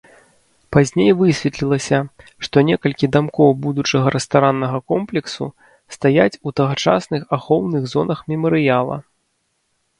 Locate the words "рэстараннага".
4.17-4.79